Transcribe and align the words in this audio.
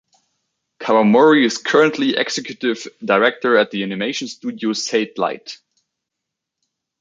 Kawamori 0.81 1.45
is 1.45 1.59
currently 1.59 2.17
executive 2.17 2.87
director 3.05 3.55
at 3.55 3.69
the 3.69 3.83
animation 3.83 4.27
studio 4.27 4.71
Satelight. 4.73 5.59